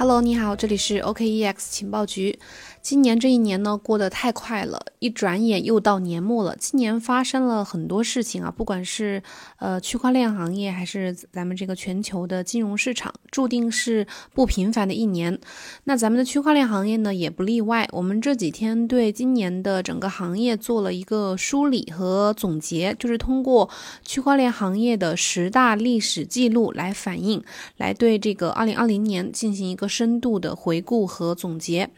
[0.00, 2.38] Hello，你好，这里是 OKEX 情报局。
[2.80, 6.56] 今年这一年呢，过得太快了，一转眼又到年末了。
[6.56, 9.20] 今年发生了很多事情啊，不管是
[9.58, 15.36] 呃区块链行业，还是咱们这个全球的金融市场，注定是不平凡的一年。
[15.84, 17.86] 那咱们的区块链行业呢，也不例外。
[17.90, 23.68] 我们这几天对今年的整个行业做了一个梳理和总结，就是通过
[24.04, 27.42] 区块链行业的十大历史记录来反映，
[27.76, 31.90] 来对这个二零二零年进行一个深度的回顾和总结。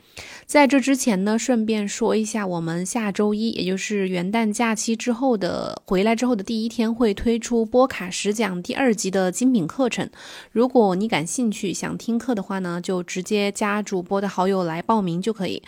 [0.51, 10.11] 在这之前呢，顺便说一下，我们下周一，也就是元旦假期之后的回来之后的第一天，会推出波卡十讲第二集的精品课程。
[10.51, 15.63] 如果你感兴趣想听课的话呢，就直接加主播的好友来报名就可以。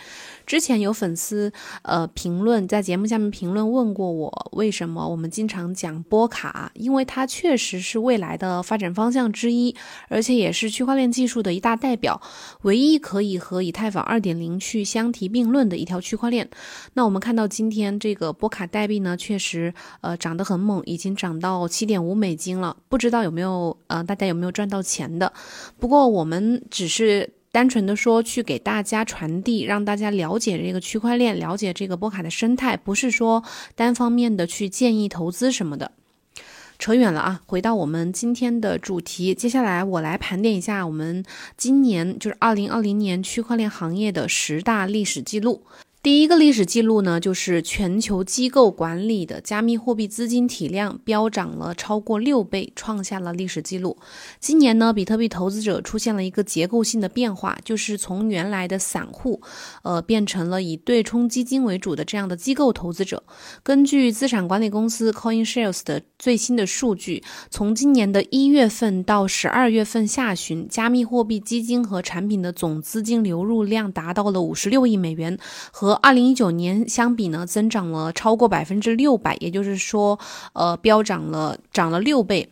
[0.45, 6.69] 之前有粉丝呃评论在节目下面评论问过我，为什么我们经常讲波卡？
[6.73, 9.73] 因为它确实是未来的发展方向之一，
[10.09, 12.21] 而且也是区块链技术的一大代表，
[12.63, 16.49] 唯一可以和以太坊二点零去相提并论的一条区块链。
[16.93, 19.71] 那我们看到今天这个波卡代币呢，确实
[20.01, 22.75] 呃涨得很猛，已经涨到七点五美金了。
[22.89, 25.31] 不知道有没有呃大家有没有赚到钱的？
[25.79, 27.29] 不过我们只是。
[27.53, 33.43] 单纯的说，去给大家传递，让大家了解这个区块链，了解这个波卡的生态，不是说
[33.75, 35.91] 单方面的去建议投资什么的。
[36.79, 41.23] 扯远了啊，回到我们今天的主题，接下来我来盘点一下我们
[41.55, 45.63] 今年就是二零二零年区块链行业的十大历史记录。
[46.03, 53.95] 第一个历史记录呢，就是全球机构管理的加密货币资金体量飙涨了超过六倍，创下了历史记录。
[54.37, 59.41] 今年呢，比特币投资者出现了一个结构性的变化，就是从原来的散户，
[59.83, 63.23] 呃，变成了以对冲基金为主的这样的机构投资者。
[63.63, 75.39] 根据资产管理公司 CoinShares 的最新的数据，从今年的一月份到十二月份下旬，加密货币基金和产品的总资金流入量达到了五十六亿美元，
[75.71, 80.17] 和二零一九年相比呢，增长了超过百分之六百，也就是说，
[80.53, 82.49] 呃，飙涨了，涨了六倍。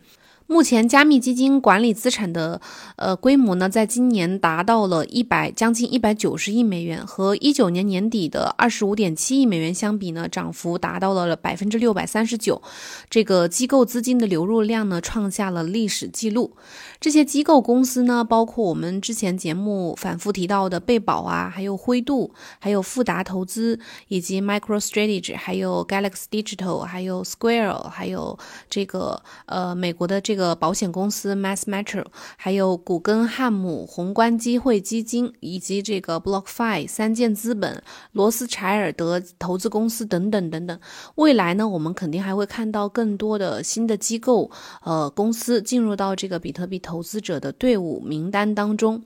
[0.52, 2.60] 目前加密基金管理资产的
[2.96, 12.60] 呃规模呢，在今年达到了一百将近一百九十亿美元，和一九年年底的二十五点七亿美元相比呢，涨幅达到了百分之六百三十九。
[13.08, 16.54] 这个机构资金的流入量呢，创下了历史记录。
[17.00, 22.30] 这些机构公司呢，包括我们之前节目反复提到的贝宝啊，还有灰度，
[22.60, 32.04] 还有富达投资，以及 MicroStrategy，还有 Galaxy Digital，还有 Square，还有这个呃美国的这个保险公司 Mass Metro，
[32.36, 37.82] 还有古根汉姆宏观机会基金，以及这个 BlockFi、三箭资本、
[38.12, 40.78] 罗斯柴尔德投资公司等等等等。
[41.14, 44.50] 未来呢，我们肯定还会看到更多的新的机构
[44.84, 46.72] 呃公司进入到这个比特币。
[46.82, 49.04] 投资者的队伍名单当中，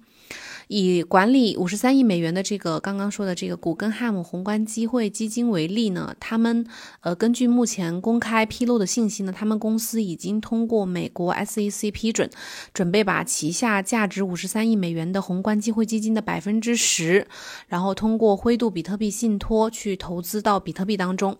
[0.69, 6.66] 以管理五十三亿美元的这个刚刚说的这个古根汉姆宏观机会基金为例呢，他们
[7.00, 12.28] 呃根据目前公开披露的信息呢，他们公司已经通过美国 SEC 批准，
[12.75, 17.27] 准备把旗下价值五十三亿美元的宏观机会基金的百分之十，
[17.69, 21.37] 然后通过灰度比特币信托去投资到比特币当中。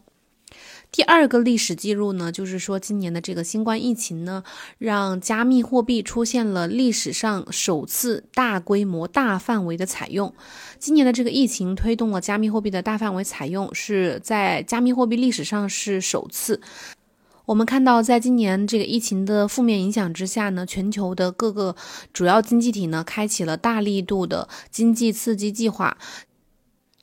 [0.93, 4.43] 第二个历史记录呢，就是说今年的这个新冠疫情呢，
[4.79, 10.33] 让加密货币出现了历史上首次大规模、大范围的采用。
[10.79, 16.61] 今年的这个疫情推动了加密货币的大范围采用，是在加密货币历史上是首次。
[17.45, 21.77] 我们看到，在今年这个疫情的负面影响之下呢，全球的各个
[22.13, 25.97] 主要经济体呢，开启了大力度的经济刺激计划。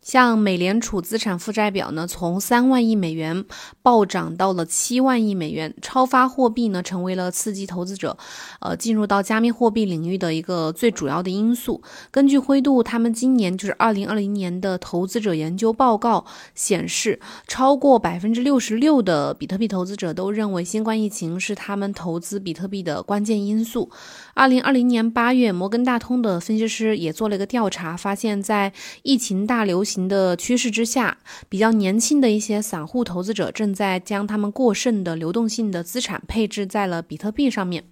[0.04, 3.46] 像美联储资产负债表呢，从三万亿美元
[3.82, 8.18] 暴涨到了七万亿美元，超发货币呢，成为了刺激投资者，
[8.60, 11.82] 呃，进入到加密货币领域的一个最主要的因素。
[12.12, 23.90] 根据灰度他们今年就是二零二零年的投资者研究报告显示，超过百分之六十六的比特币投资者都认为新冠疫情是他们投资比特币的关键因素。
[24.34, 28.74] 二零二零年八月，摩根大通的分析师也做了一个调查，发现，在
[29.04, 29.93] 疫情大流行。
[30.08, 31.18] 的趋势之下，
[31.50, 37.84] 比较年轻的一些散户投资者正在将他们过剩的流动性的资产配置在了比特币上面。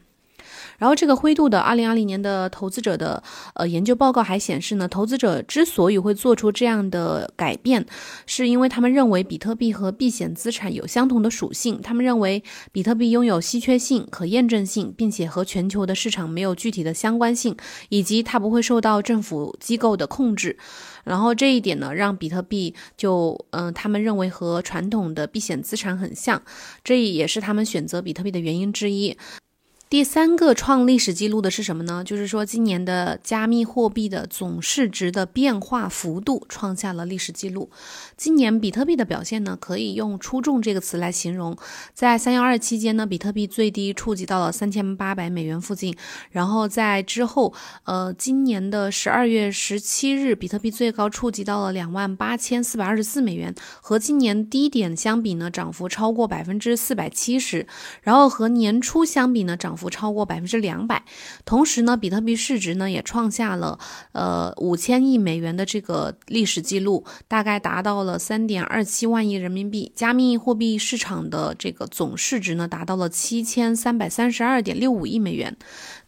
[0.81, 3.21] 然后，这个灰度的二零二零年的投资者的
[3.53, 7.85] 呃研究报告还显示呢，投资者之所以会做出这样的改变，
[8.25, 11.79] 是因为他们认为比特币和避险资产有相同的属性。
[11.83, 17.55] 他们认为比特币拥有稀缺性、可验证性，并且和全球的市场没有具体的相关性，
[17.89, 20.57] 以及它不会受到政府机构的控制。
[21.03, 26.41] 然后这一点呢，让比特币就嗯，他们认为和传统的避险资产很像，
[26.83, 29.15] 这也是他们选择比特币的原因之一。
[29.91, 32.01] 第三个创历史记录的是什么呢？
[32.01, 37.69] 就是说，今年的加密货币的总市值的变化幅度创下了历史记录。
[38.15, 41.57] 今年比特币的表现呢，可以用出众这个词来形容。
[41.93, 45.93] 在三幺二期间呢，比特币最低触及到了三千八百美元附近，
[46.29, 47.53] 然后在之后，
[47.83, 57.67] 呃，今年的十二月十七日，比特币最高触及到了两万八千四百二十四美元，和今年低点相比呢，涨幅超过百分之四百七十。
[58.03, 59.75] 然后和年初相比呢，涨。
[59.80, 61.03] 幅超过百分之两百，
[61.45, 63.79] 同时呢，比特币市值呢也创下了
[64.11, 69.91] 呃五千亿美元的这个历史记录，大概达到了三点二七万亿人民币。
[69.95, 75.57] 加密货币市场的这个总市值呢达到了七千三百三十二点六五亿美元。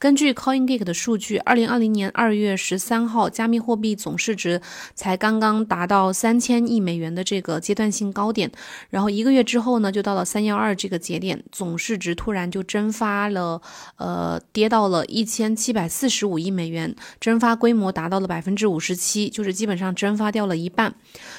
[0.04, 4.60] 根据 CoinGeek 的数据，二零二零年二月十三号，加密货币总市值
[4.94, 8.52] 才刚刚达到三千亿美元的这个阶段性高点，
[8.90, 13.62] 然后一个月之后呢，就到了三幺二这个节点，总市值突然就蒸发了。
[13.96, 20.94] 呃，跌到了一千七百四十五亿美元，蒸发规模达到了百分之五十七，就是基本上蒸发掉了一半。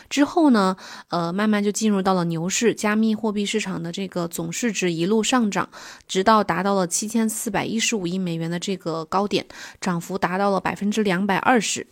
[0.08, 0.74] 之后呢，
[1.08, 5.68] 呃，慢慢就进入到了牛市，加密货币市场的这个总市值一路上涨，
[6.08, 9.46] 直到达到了七千四百一十五亿美元的这个高点，
[9.80, 11.86] 涨幅达到了百分之两百二十。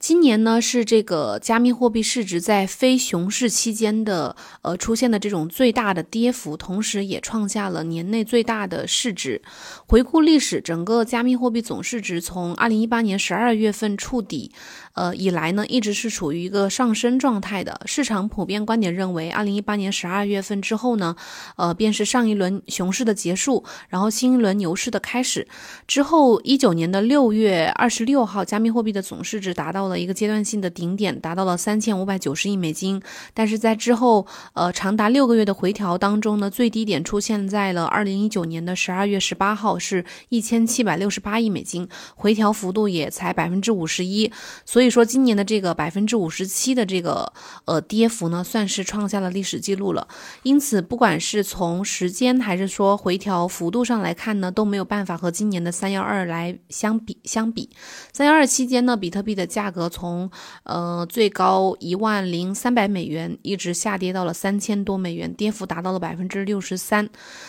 [0.00, 9.42] 今年呢是这个加密货币市值在非熊市期间的呃出现的这种最大的跌幅，同时也创下了年内最大的市值。
[9.86, 14.52] 回顾历史，整个加密货币总市值从二零一八年十二月份触底。
[14.98, 17.80] 呃，以来呢，一直是处于一个上升状态的。
[17.86, 21.14] 市场普遍观点认为，二零一八年十二月份之后呢，
[21.54, 25.46] 呃，便是上一轮熊市的结束，然后新一轮牛市的开始。
[25.86, 33.00] 之后，一九年的六月二十六号，加密货币的总市值达到了一个阶段性的顶点，达到了三千五百九十亿美金。
[33.32, 44.32] 但是在之后，呃，长达六个月的回调当中呢，最低点出现在了二零一九年的十二月十八号，是一千七百六十八亿美金，回调幅度也才百分之五十一。
[44.66, 44.87] 所以。
[44.88, 47.30] 以说今年的这个百分之五十七的这个
[47.66, 50.08] 呃跌幅呢，算是创下了历史记录了。
[50.42, 57.18] 因此，不管是从时间还是说回调幅度上来看呢，都没有办法和今年的三幺二来相比。
[57.24, 57.68] 相比
[58.12, 60.30] 三幺二期间呢，比特币的价格从
[60.62, 67.08] 呃最高一万零三百美元一直下跌到了三千多美元，跌幅达到了百分之六十三。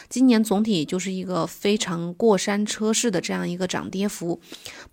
[0.09, 4.41] 今年总体就是一个非常过山车式的这样一个涨跌幅，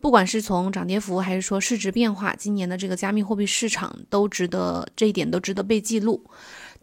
[0.00, 2.25] 不管是从涨跌幅还是说市值变化。
[2.34, 6.24] 今年的这个加密货币市场都值得这一点都值得被记录。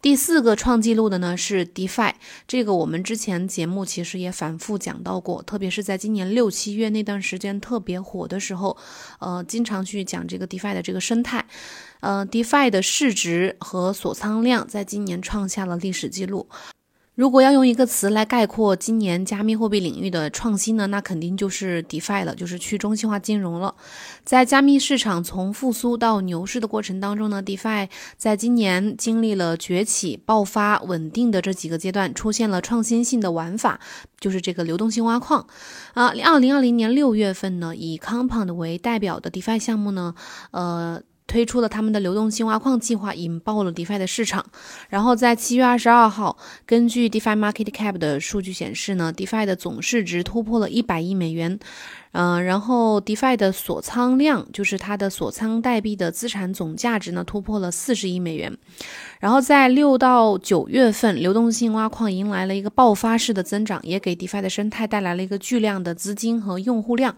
[0.00, 2.12] 第四个创纪录的呢是 DeFi，
[2.46, 8.76] 这个我们之前节目其实也反复讲到过，特别是在今年六七月那段时间特别火的时候，
[9.18, 11.46] 呃，经常去讲这个 DeFi 的这个生态。
[12.00, 16.46] 呃，DeFi 的市值和锁仓量在今年创下了历史记录。
[17.14, 23.72] 如果要用一个词来概括今年加密货币领域的创新呢，那肯定就是 DeFi 了，就是去中心化金融了。
[24.24, 33.78] 在加密市场从复苏到牛市的过程当中呢，DeFi 在今年经历了崛起、爆发、稳定的这几个阶段，出现了创新性的玩法，
[34.18, 35.46] 就是这个流动性挖矿。
[35.92, 40.16] 啊，二零二零年六月份呢，以 Compound 为代表的 DeFi 项目呢，
[40.50, 41.00] 呃。
[41.26, 44.44] 推出了他们的流动性挖矿计划，引爆了 DeFi 的市场。
[44.88, 46.36] 然后在七月二十二号，
[46.66, 51.58] 根据 DeFi Market Cap 的数据显示呢，DeFi 的总市值突破了一百亿美元。
[52.12, 58.56] 嗯，然后 DeFi 的锁仓量，就是它的锁仓代币的资产总价值呢，突破了四十亿美元。
[59.18, 67.16] 然后在六到九月份，流动性挖矿迎来了一个爆发式的增长，也给 DeFi 的生态带来了一个巨量的资金和用户量。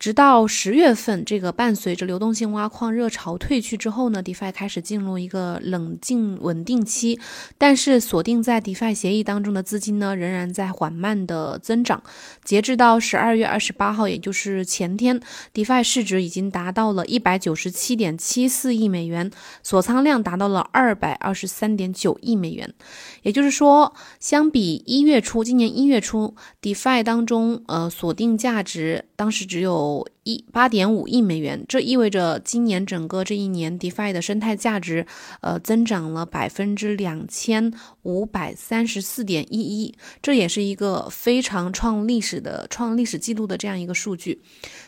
[0.00, 7.20] 直到十月份，这个伴随着流动性挖矿热潮退去之后呢，DeFi 开始进入一个冷静稳定期。
[7.58, 12.02] 但是锁定在 DeFi 协议当中的资金呢，仍然在缓慢的增长。
[12.42, 15.20] 截至到十二月二十八号，也就是前天
[15.52, 19.30] ，DeFi 市值已经达到了一百九十七点七四亿美元，
[19.62, 22.72] 锁仓量达到了二百二十三点九亿美元。
[23.20, 30.08] 也就是说，相比一月初，今年一月初，DeFi 当中呃锁定价值当时只有有。
[30.22, 35.06] 一八点五亿美元，这意味着今年整个这一年，DeFi 的生态价值，
[35.40, 44.40] 呃，增长了百分之两千五百三十四点一一，这也是一个非常创历史的、创历史记录的这样一个数据。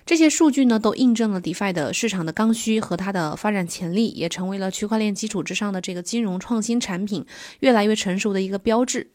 [0.04, 7.24] 这些数据呢，都印证了 DeFi 的市场的刚需和它的发展潜力，也成为了区块链基础之上的这个金融创新产品
[7.60, 9.10] 越来越成熟的一个标志。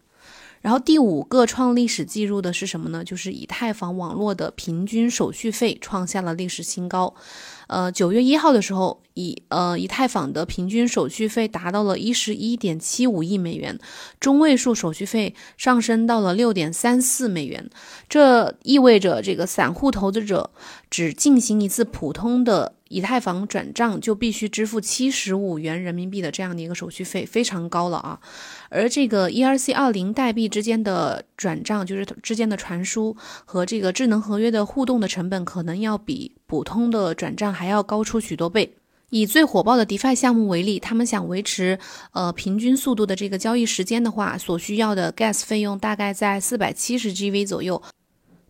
[0.62, 3.04] 然后第五个创历史记录的是什么呢？
[3.04, 7.14] 就是以太坊网络的平均手续费创下了历史新高。
[7.68, 13.80] 呃，九月一号的时候，以呃以太坊的平均手续费达到了一十一点七五亿美元，
[14.20, 17.68] 中位数手续费上升到了六点三四美元。
[18.08, 20.52] 这意味着这个散户投资者
[20.92, 28.20] 只进行一次普通的以太坊转账，就必须支付七十五元人民币的这样的一个手续费，非常高了啊。
[28.70, 38.76] 而这个 ERC 二零代币之间的转账，就是之间的传输和这个智能合约的互动的成本，可能要比普通的转账还要高出许多倍。
[39.10, 41.80] 以最火爆的 DeFi 项目为例，他们想维持
[42.12, 47.82] 呃平均速度的这个交易时间的话，所需要的 Gas 费用大概在四百七十 GV 左右。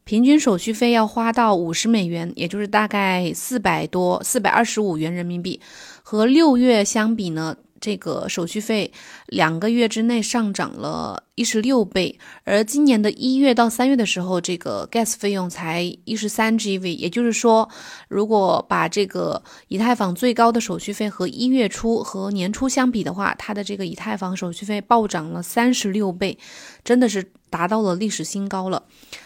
[0.04, 5.60] 平均手续费要花到五十美元，也就是大概四百多、四百二十五元人民币。
[6.02, 8.92] 和六月相比呢，这个手续费
[9.26, 12.17] 两个月之内上涨了一十六倍。
[12.44, 17.70] 而今年的一月到三月的时候，这个 gas 费用才一十三 GV，也就是说，
[18.08, 26.39] 如果把这个以太坊最高的手续费和一月初和年初相比的话，它的这个以太坊手续费暴涨了三十六倍，
[26.84, 28.84] 真的是达到了历史新高了。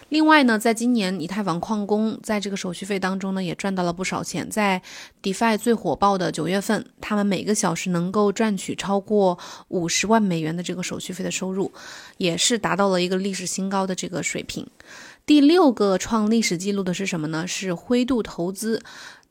[0.10, 4.50] 另外呢，在今年以太坊矿工在这个手续费当中呢，也赚到了不少钱。
[4.50, 4.82] 在
[5.24, 9.40] DeFi 最火爆的九月份，他们每个小时能够赚取超过
[9.70, 11.72] 五十万美元的这个手续费的收入，
[12.18, 14.68] 也是达到了一个历史新高的这个水平。
[15.26, 17.48] 第六个创历史记录的是什么呢？
[17.48, 18.82] 是灰度投资。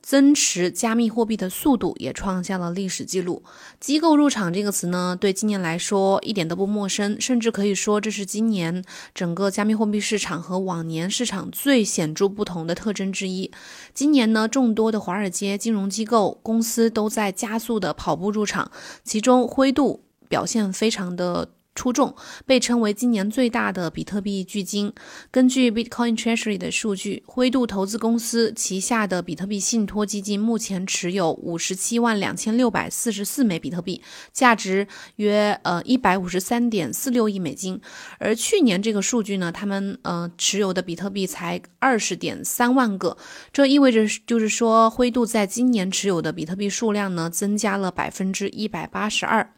[0.03, 3.43] 增持加密货币的速度也创下了历史记录。
[3.79, 8.83] 机构入场这个词呢，对今年来说一点都不陌生，甚至可以说这是今年
[9.15, 13.53] 整个加密货币市场和往年市场最显著不同的特征之一。
[13.93, 18.73] 今年呢，众多的华尔街金融机构公司都在加速的跑步入场，
[19.05, 21.51] 其中灰度表现非常的。
[21.75, 24.93] 出众，被称为今年最大的比特币巨鲸。
[25.31, 34.87] 根据 Bitcoin Treasury 的数据，灰度投资公司旗下的比特币信托基金目前持有五十七万两千六百四十四枚比特币，价值
[35.17, 37.81] 约呃一百五十三点四六亿美金。
[38.19, 43.17] 而去年这个数据呢，他们呃持有的比特币才二十点三万个，
[43.53, 49.55] 这意味着就是说，灰度在今年持有的比特币数量呢增加了百分之一百八十二。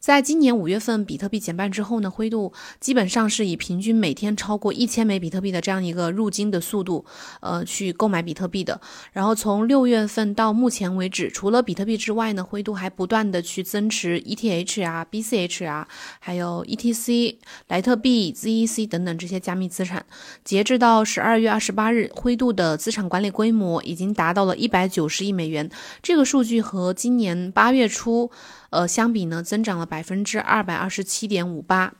[0.00, 7.04] 在今年五月份比特币减半之后呢，灰度基本上是以平均每天超过一千枚比特币的这样一个入金的速度，
[7.40, 8.80] 呃，去购买比特币的。
[9.12, 15.88] 然后从六月份到目前为止，除了比特币之外呢，灰度还不断的去增持 ETH 啊、BCH 啊，
[16.20, 17.36] 还有 ETC、
[17.66, 20.06] 莱特币、ZEC 等等这些加密资产。
[20.44, 25.68] 截至到十二月二十八日，灰度的资产管理规模已经达到了一百九十亿美元。
[26.02, 28.30] 这个数据和今年八月初。
[28.70, 31.94] 呃，相比呢，增长了百分之二百二十七点五八，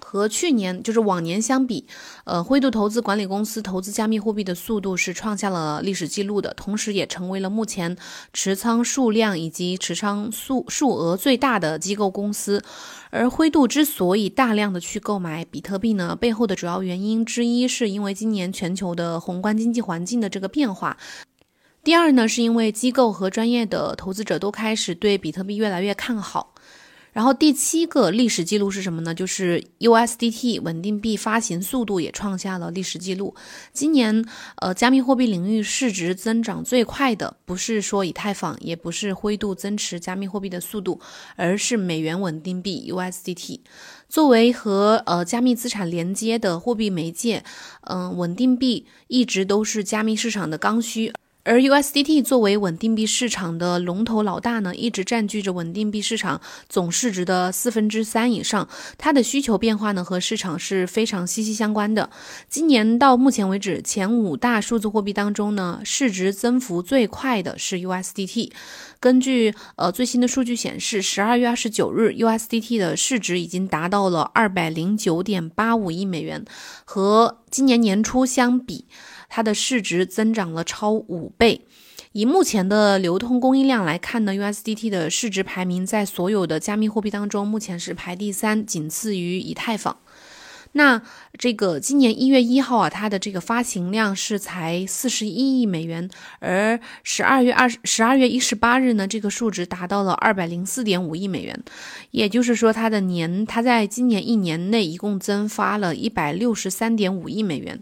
[0.00, 1.86] 和去年就是往年相比，
[2.24, 7.96] 呃，灰度投资管理公司投资加密货币的速度是创下了历史记录的，同时也成为了目前
[8.32, 12.62] 持仓数量以及持仓数数额最大的机构公司。
[13.10, 20.96] 而灰度之所以大量的去购买比特币呢，背后的主要原因之一是因为今年全球的宏观经济环境的这个变化。
[21.84, 26.54] 第二呢，是因为机构和专业的投资者都开始对比特币越来越看好。
[27.12, 29.14] 然后第七个历史记录是什么呢？
[29.14, 33.36] 就是 USDT 稳定币发行速度也创下了历史记录。
[33.72, 34.24] 今年，
[34.56, 40.98] 呃，加密货币领域市值增长最快的，不是说以太坊，也不是灰度增持加密货币的速度，
[41.36, 43.60] 而是美元稳定币 USDT。
[44.08, 47.44] 作为和呃加密资产连接的货币媒介，
[47.82, 51.12] 嗯，稳定币一直都是加密市场的刚需。
[51.44, 58.66] 而 USDT 作为稳定币市场的龙头老大呢，一直占据着稳定币市场总市值的四分之三以上。
[58.96, 62.08] 它的需求变化呢，和市场是非常息息相关的。
[62.48, 68.50] 今年到目前为止，前五大数字货币当中呢，市值增幅最快的是 USDT。
[68.98, 76.42] 根据呃最新的数据显示，十二月二十九日，USDT 的市值已经达到了二百零九点八五亿美元，
[76.86, 78.86] 和今年年初相比。
[79.34, 81.62] 它的市值增长了超五倍，
[82.12, 89.96] 以目前的流通供应量来看呢，USDT 的市值排名在所有的加密货币当中，目前是排第三，仅次于以太坊。
[90.76, 91.02] 那
[91.36, 101.60] 这个今年一月一号啊，它的这个发行量是才四十一亿美元，而十二月二十二月一十八日呢，这个数值达到了二百零四点五亿美元，
[102.12, 107.80] 也就是说，它的年它在今年一年内一共增发了一百六十三点五亿美元。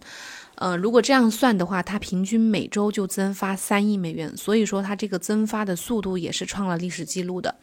[0.62, 7.56] 呃，如果这样算的话，它平均每周就增发三亿美元，所以说它这个增发的速度也是创了历史记录的。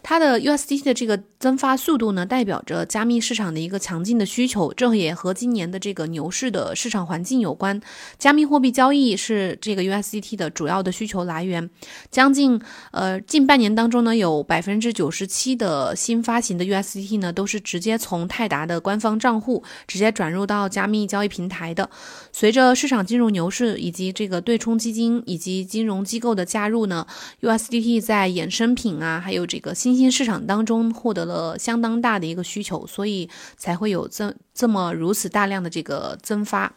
[0.00, 7.80] 它的 USDT 的这个增发速度呢，代表着加密市场的一个强劲的需求，这也和今年的这个牛市的市场环境有关。
[8.16, 11.68] 加密货币交易是这个 USDT 的主要的需求来源。
[12.12, 12.60] 将近
[12.92, 21.90] 呃近半年当中呢，有百分之九十七的新发行的 USDT 呢，都是直接从泰达的官方账户直接转入到加密交易平台的。
[22.38, 27.06] 随着市场进入牛市，以及这个对冲基金以及金融机构的加入呢
[27.40, 29.74] ，USDT 在衍生品啊，还有这个。
[29.74, 36.74] 新兴市场当中获得了相当大的一个需求，所以才会有这这么如此大量的这个增发。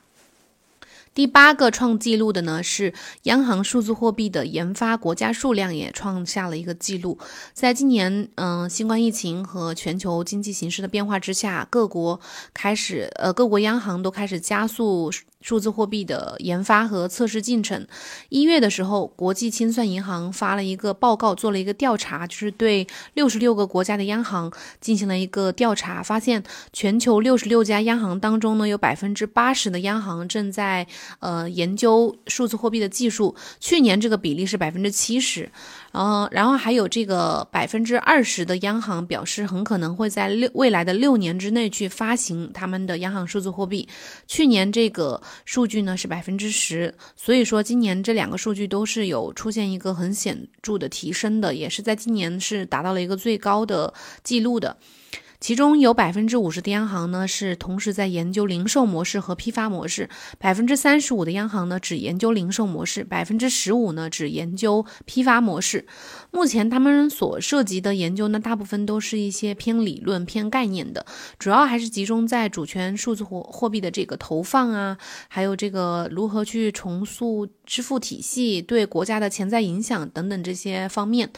[1.14, 7.18] 第八个创纪录的呢是央行数字货币的研发国家数量也创下了一个记录。
[7.52, 12.22] 在今年，嗯，新冠疫情和全球经济形势的变化之下，各国
[12.54, 15.12] 开始，呃，各国央行都开始加速。
[15.42, 17.88] 数字货币的研发和测试进程。
[18.28, 26.44] 一月的时候，国际清算银行发了一个报告，做了一个调查，就是对六十六个国家的央行进行了一个调查，发现
[26.74, 30.86] 全球六十六家央行当中呢，有百分之八十的央行正在
[31.20, 33.36] 呃研究数字货币的技术。
[33.60, 35.50] 去年这个比例是百分之七十。
[35.92, 43.88] 嗯，然后还有这个百分之二十的央行表示，很可能会在六未来的六年之内去发行他们的央行数字货币。
[44.28, 53.94] 去年这个数据呢是百分之十，所以说今年这两个数据都是有出现一个很显著的提升的，也是在今年是达到了一个最高的
[54.24, 54.78] 记录的。
[55.40, 65.88] 其中有百分之五十的央行呢是同时在研究零售模式和批发模式，百分之三十五的央行呢只研究零售模式，百分之十五呢只研究批发模式。
[66.32, 71.06] 目前他们所涉及的研究呢，大部分都是一些偏理论、偏概念的，
[71.40, 74.98] 主要还是集中在主权数字货货币的这个投放啊，
[75.30, 81.32] 还有这个如何去重塑支付体系对国家的潜在影响等等这些方面。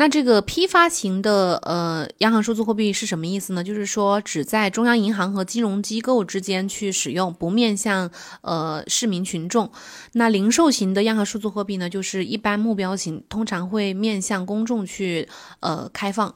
[0.00, 3.64] 那这个批发型的呃央行数字货币是什么意思呢？
[3.64, 8.08] 就是说只在中央银行和金融机构之间去使用，不面向
[8.42, 9.72] 呃市民群众。
[10.12, 15.28] 那零售型的央行数字货币呢，就是一般目标型，通常会面向公众去
[15.58, 16.32] 呃开放。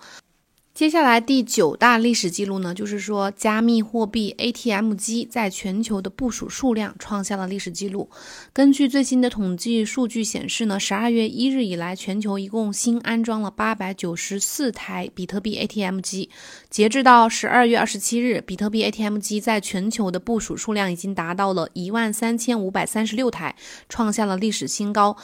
[0.74, 8.08] 接下来第九大历史记录呢，就是说加密货币 ATM 机在全球的部署数量创下了历史记录。
[8.54, 16.30] 根据最新的统计数据显示呢，十二月一日以来，全球一共新安装了八百九十四台比特币 ATM 机。
[16.70, 23.54] 截至到十二月二十七日，比特币 ATM 机在全球的部署数量已经达到了一万三千五百三十六台，
[23.90, 25.18] 创下了历史新高。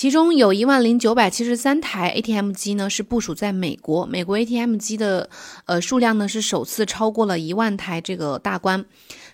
[0.00, 4.06] 其中有一万零九百七十三台 ATM 机呢，是部署在美国。
[4.06, 5.28] 美国 ATM 机的
[5.66, 8.86] 呃数量呢，是首次超过了一万台这个大关。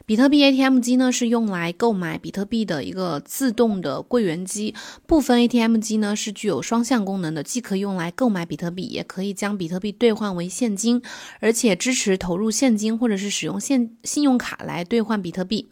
[0.07, 4.75] 比特币 ATM 机呢，是用来购买比特币的一个自动的柜员机。
[5.07, 11.01] 部分 ATM 机呢，是具有双向功能的，既可以用来购买比特币，也可以将比特币兑换为现金，
[11.39, 15.69] 而且支持投入现金或者是使用现信用卡来兑换比特币。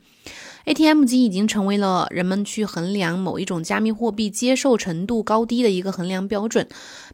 [0.66, 6.66] ATM 机已经成为了人们去衡量某一种加密货币接受程度高低的一个衡量标准。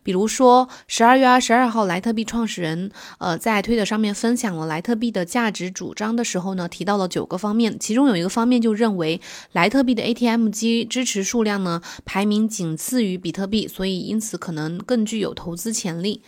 [0.04, 16.22] 比如说，十二月二十二号，莱特币创始人呃在推特上面分享了莱特币的价值主张的时候呢，提到了九个方面，其中有一个方面就认为莱特币的 ATM 机支持数量呢排名仅次于比特币，所以因此可能更具有投资潜力。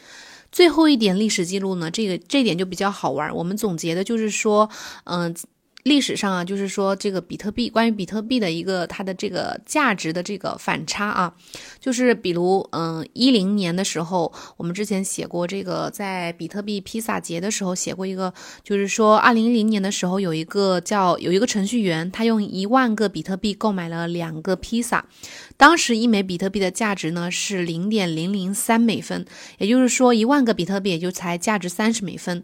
[0.51, 4.69] 最后一点历史记录呢，这个这点就比较好玩，我们总结的就是说，
[5.05, 5.33] 嗯。
[5.85, 11.35] 历史上啊，就是说这个比特币，关于比特币的一个它的这个价值的这个反差啊，
[11.81, 25.05] 就是比如，嗯，一零年的时候，我们之前写过这个，在比特币披萨节的时候写过一个，就是说二零一零年的时候有一个叫有一个程序员，他用一万个比特币购买了两个披萨，
[25.57, 29.27] 当时一枚比特币的价值呢是零点零零三美分，
[29.59, 32.41] 也就是说一万个比特币也就才价值三十美分，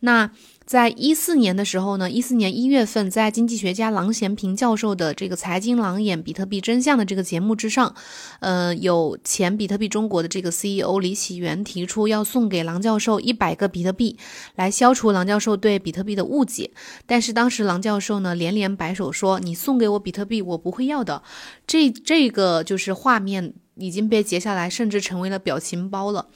[0.00, 0.30] 那。
[0.64, 7.94] 在一四年的时候呢，一四年一月份，在经济学家郎咸平教授的这个《财经郎眼比特币真相》的这个节目之上，
[8.40, 14.16] 呃，有前比特币中国的这个 CEO 李启源提出要送给郎教授一百个比特币，
[14.54, 16.70] 来消除郎教授对比特币的误解。
[17.06, 21.22] 但是当时郎教授呢连连摆手说：“你送给我比特币，我不会要的。”
[21.66, 26.26] 这这个就是画面已经被截下来，甚至成为了表情包了。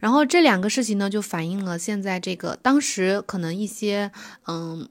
[0.00, 4.10] 然后这两个事情呢，就反映了现在这个当时可能一些
[4.46, 4.88] 嗯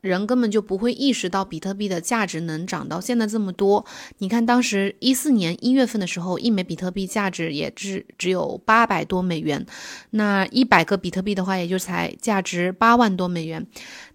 [0.00, 3.84] 人根本就不会意识到比特币的价值能涨到现在这么多。
[4.16, 9.66] 你看，当时一四年一月份的时候，一枚比特币价值也只只有八百多美元，
[10.08, 13.66] 那一百个比特币的话，也就才价值八万多美元。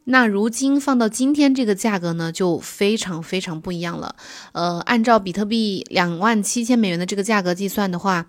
[0.05, 4.15] 那如今放到今天这个价格呢，就非常非常不一样了。
[4.53, 8.25] 呃，按照比特币两万七千美元的这个价格计算的话。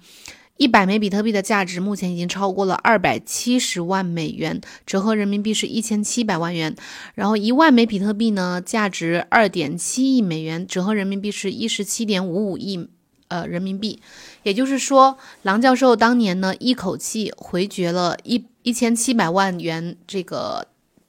[0.57, 6.75] 一百枚比特币的价值目前已经超过了二百七十万美元，折合人民币是一千七百万元。
[7.15, 12.89] 然后一万枚比特币呢，价值二点七亿美元，折合人民币是一十七点五五亿
[13.29, 14.01] 呃人民币。
[14.45, 20.69] 也就是说，郎教授当年呢一口气回绝了一一千七百万元这个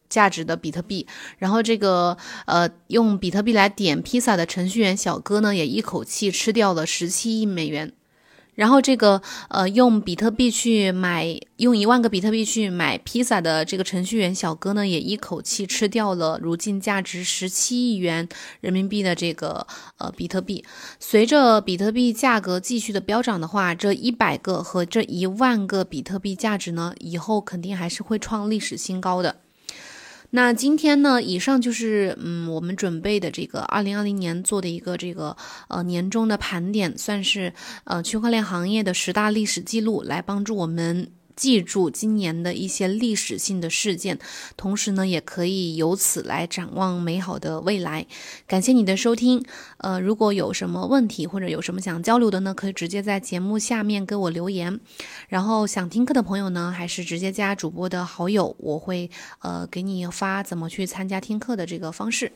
[0.10, 1.08] 价值的比特币，
[1.38, 7.94] 然后这个呃用比特币来点披萨的程序员小哥呢，也一口气吃掉了十七亿美元。
[8.58, 18.28] 然后这个呃，用比特币去买，用一万个比特币去买披萨的这个程序员小哥呢，也一口气吃掉了如今价值十七亿元
[18.60, 19.68] 人民币的这个
[20.00, 20.66] 呃比特币。
[21.00, 29.36] 随着比特币价格继续的飙涨的话，这一百个和这一万个比特币价值呢，以后肯定还是会创历史新高的。
[30.30, 35.36] 那今天呢，以上就是嗯，我们准备的这个二零二零年做的一个这个
[35.70, 37.54] 呃年终的盘点，算是
[37.86, 41.10] 呃区块链行业的十大历史记录，来帮助我们。
[41.38, 44.20] 记住今年的一些历史性的事件，
[44.58, 48.06] 同时呢，也可以由此来展望美好的未来。
[48.46, 49.46] 感谢你的收听，
[49.78, 54.80] 呃，如果有什么问题或者有什么想交流的呢，可以直接在节目下面给我留言。
[55.30, 62.32] 然后想听课的朋友呢，还是直接加主播的好友，我会呃给你发怎么去参加听课的这个方式。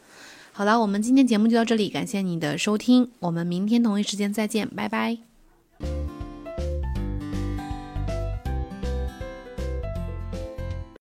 [0.54, 5.18] 好了，我们今天节目就到这里，感谢你的收听，我们明天同一时间再见，拜拜。